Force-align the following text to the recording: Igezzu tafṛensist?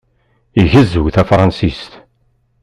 Igezzu 0.61 1.03
tafṛensist? 1.13 1.91